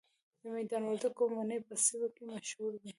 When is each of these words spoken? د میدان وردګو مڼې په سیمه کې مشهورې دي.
د 0.41 0.43
میدان 0.55 0.83
وردګو 0.85 1.23
مڼې 1.35 1.57
په 1.67 1.73
سیمه 1.85 2.07
کې 2.15 2.23
مشهورې 2.31 2.77
دي. 2.83 2.89